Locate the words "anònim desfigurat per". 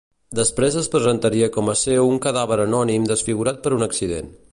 2.67-3.75